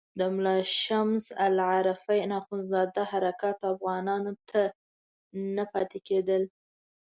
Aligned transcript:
د 0.19 0.21
ملا 0.35 0.57
شمس 0.83 1.25
العارفین 1.47 2.29
اخندزاده 2.41 3.01
حرکات 3.11 3.59
افغانانو 3.73 4.31
ته 4.49 4.61
نه 5.55 5.63
پاتې 5.71 5.99
کېدل. 6.07 6.43